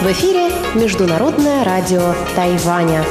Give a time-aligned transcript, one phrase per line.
[0.00, 3.04] В эфире Международное радио Тайваня.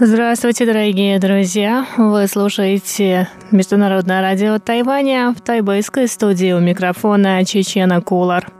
[0.00, 1.86] Здравствуйте, дорогие друзья!
[1.98, 8.50] Вы слушаете Международное радио Тайваня в тайбэйской студии у микрофона Чечена Кулар.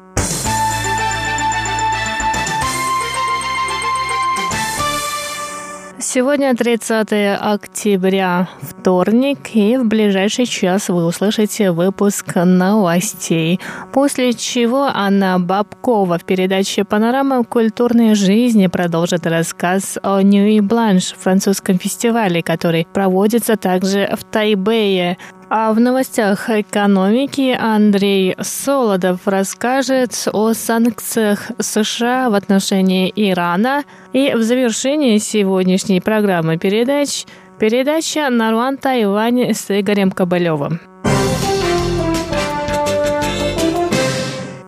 [6.11, 13.61] Сегодня 30 октября, вторник, и в ближайший час вы услышите выпуск новостей,
[13.93, 21.79] после чего Анна Бабкова в передаче «Панорама культурной жизни» продолжит рассказ о Ньюи Бланш, французском
[21.79, 25.19] фестивале, который проводится также в Тайбэе.
[25.51, 33.85] А в новостях экономики Андрей Солодов расскажет о санкциях США в отношении Ирана.
[34.13, 37.25] И в завершении сегодняшней программы передач
[37.59, 40.81] передача «Наруан Тайвань» с Игорем Кобылевым.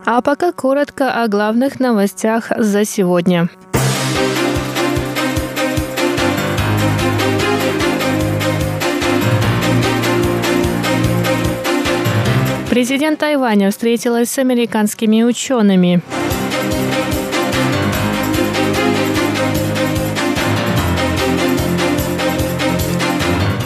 [0.07, 3.51] А пока коротко о главных новостях за сегодня.
[12.81, 16.01] Президент Тайваня встретилась с американскими учеными.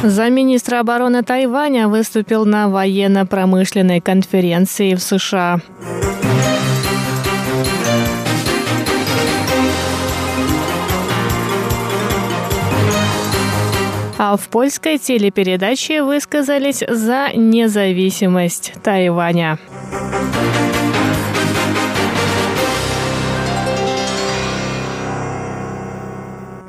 [0.02, 5.60] Замминистра обороны Тайваня выступил на военно-промышленной конференции в США.
[14.18, 19.58] А в польской телепередаче высказались за независимость Тайваня.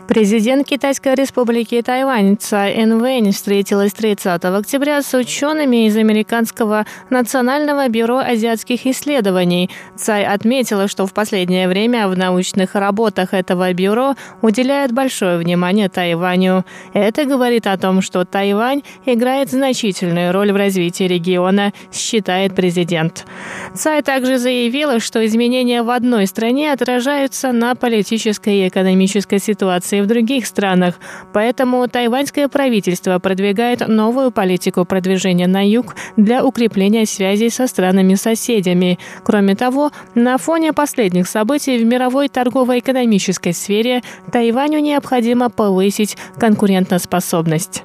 [0.08, 8.20] Президент Китайской республики Тайвань Цай Энвэнь встретилась 30 октября с учеными из Американского национального бюро
[8.20, 9.72] азиатских исследований.
[9.96, 14.14] Цай отметила, что в последнее время в научных работах этого бюро
[14.44, 16.66] уделяют большое внимание Тайваню.
[16.94, 23.26] Это говорит о том, что Тайвань играет значительную роль в развитии региона, считает президент.
[23.74, 30.02] Цай также заявила, что изменения в одной стране отражаются на политической и экономической ситуации ситуации
[30.02, 31.00] в других странах.
[31.34, 38.98] Поэтому тайваньское правительство продвигает новую политику продвижения на юг для укрепления связей со странами-соседями.
[39.24, 44.02] Кроме того, на фоне последних событий в мировой торгово-экономической сфере
[44.32, 47.84] Тайваню необходимо повысить конкурентоспособность.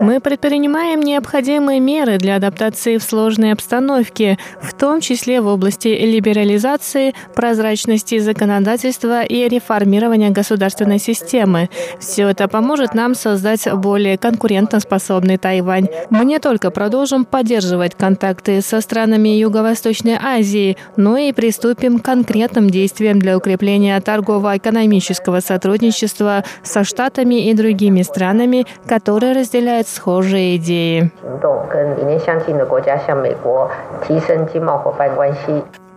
[0.00, 7.14] Мы предпринимаем необходимые меры для адаптации в сложной обстановке, в том числе в области либерализации,
[7.34, 11.70] прозрачности законодательства и реформирования государственной системы.
[11.98, 15.88] Все это поможет нам создать более конкурентоспособный Тайвань.
[16.10, 22.68] Мы не только продолжим поддерживать контакты со странами Юго-Восточной Азии, но и приступим к конкретным
[22.68, 31.12] действиям для укрепления торгово-экономического сотрудничества со Штатами Штатами и другими странами, которые разделяют схожие идеи.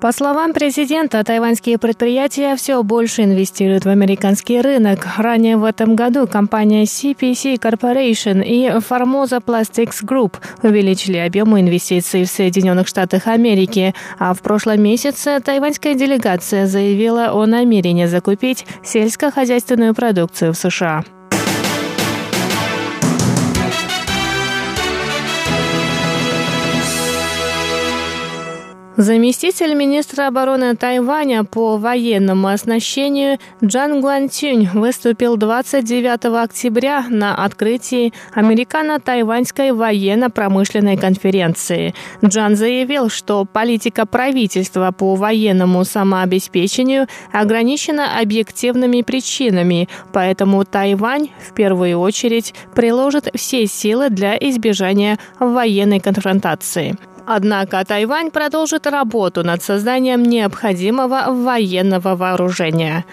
[0.02, 5.08] По словам президента, тайваньские предприятия все больше инвестируют в американский рынок.
[5.18, 12.30] Ранее в этом году компания CPC Corporation и Formosa Plastics Group увеличили объемы инвестиций в
[12.30, 20.54] Соединенных Штатах Америки, а в прошлом месяце тайваньская делегация заявила о намерении закупить сельскохозяйственную продукцию
[20.54, 21.04] в США.
[28.98, 39.74] Заместитель министра обороны Тайваня по военному оснащению Джан Гуантюнь выступил 29 октября на открытии Американо-Тайваньской
[39.74, 41.94] военно-промышленной конференции.
[42.24, 52.00] Джан заявил, что политика правительства по военному самообеспечению ограничена объективными причинами, поэтому Тайвань в первую
[52.00, 56.96] очередь приложит все силы для избежания военной конфронтации.
[57.26, 63.06] Однако Тайвань продолжит работу над созданием необходимого военного вооружения.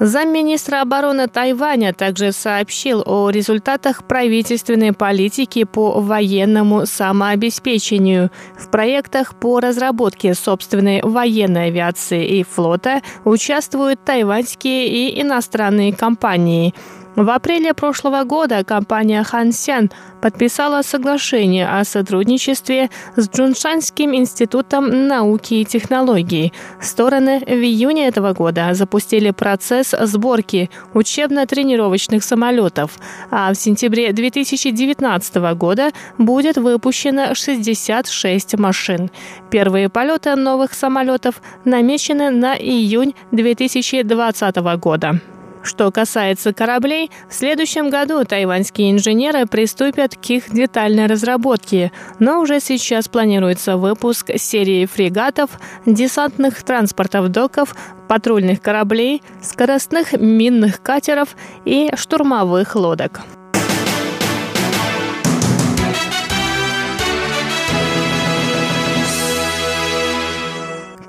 [0.00, 8.32] Замминистра обороны Тайваня также сообщил о результатах правительственной политики по военному самообеспечению.
[8.58, 16.74] В проектах по разработке собственной военной авиации и флота участвуют тайваньские и иностранные компании.
[17.16, 19.88] В апреле прошлого года компания Хансян
[20.20, 26.52] подписала соглашение о сотрудничестве с Джуншанским институтом науки и технологий.
[26.80, 32.98] Стороны в июне этого года запустили процесс сборки учебно-тренировочных самолетов,
[33.30, 39.08] а в сентябре 2019 года будет выпущено 66 машин.
[39.52, 45.20] Первые полеты новых самолетов намечены на июнь 2020 года.
[45.64, 52.60] Что касается кораблей, в следующем году тайваньские инженеры приступят к их детальной разработке, но уже
[52.60, 57.74] сейчас планируется выпуск серии фрегатов, десантных транспортов доков,
[58.08, 61.34] патрульных кораблей, скоростных минных катеров
[61.64, 63.22] и штурмовых лодок.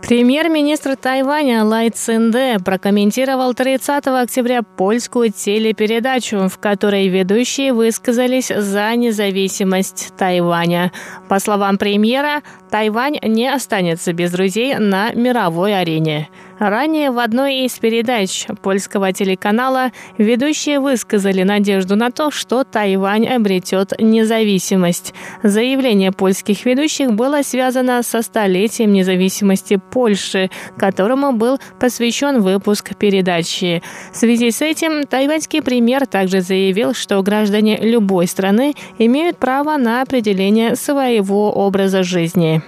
[0.07, 10.13] Премьер-министр Тайваня Лай Цинде прокомментировал 30 октября польскую телепередачу, в которой ведущие высказались за независимость
[10.15, 10.91] Тайваня.
[11.27, 16.29] По словам премьера, Тайвань не останется без друзей на мировой арене.
[16.59, 23.93] Ранее в одной из передач польского телеканала ведущие высказали надежду на то, что Тайвань обретет
[23.99, 25.13] независимость.
[25.43, 33.83] Заявление польских ведущих было связано со столетием независимости Польши, которому был посвящен выпуск передачи.
[34.13, 40.01] В связи с этим тайваньский премьер также заявил, что граждане любой страны имеют право на
[40.01, 42.61] определение своего образа жизни.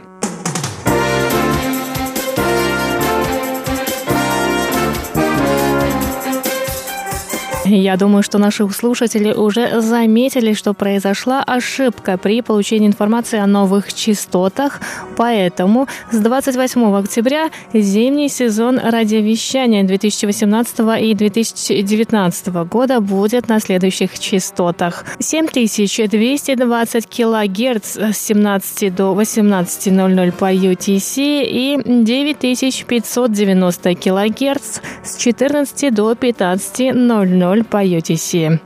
[7.69, 13.93] Я думаю, что наши слушатели уже заметили, что произошла ошибка при получении информации о новых
[13.93, 14.79] частотах,
[15.17, 25.03] поэтому с 28 октября зимний сезон радиовещания 2018 и 2019 года будет на следующих частотах.
[25.19, 37.56] 7220 килогерц с 17 до 18.00 по UTC и 9590 килогерц с 14 до 15.00
[37.57, 38.59] роль по UTC.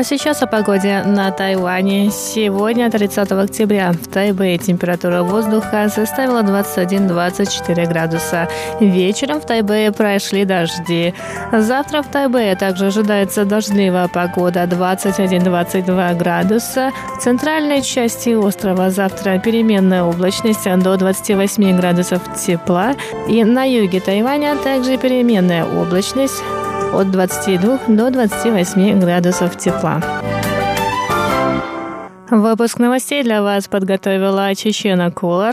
[0.00, 2.10] А сейчас о погоде на Тайване.
[2.10, 8.48] Сегодня, 30 октября, в Тайбэе температура воздуха составила 21-24 градуса.
[8.80, 11.12] Вечером в Тайбэе прошли дожди.
[11.52, 16.92] Завтра в Тайбэе также ожидается дождливая погода 21-22 градуса.
[17.18, 22.94] В центральной части острова завтра переменная облачность до 28 градусов тепла.
[23.28, 26.42] И на юге Тайваня также переменная облачность
[26.94, 30.02] от 22 до 28 градусов тепла.
[32.30, 35.48] Выпуск новостей для вас подготовила Чечена Кулар.